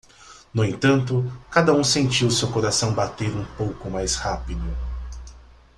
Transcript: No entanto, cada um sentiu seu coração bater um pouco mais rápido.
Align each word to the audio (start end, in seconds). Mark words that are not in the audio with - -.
No 0.51 0.63
entanto, 0.65 1.31
cada 1.51 1.73
um 1.73 1.83
sentiu 1.83 2.31
seu 2.31 2.51
coração 2.51 2.91
bater 2.95 3.29
um 3.35 3.45
pouco 3.55 3.87
mais 3.87 4.15
rápido. 4.15 4.65